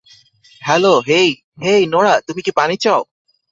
[0.61, 1.29] Hello hey,
[1.63, 3.01] hey Norah, তুমি কি পানি চাও?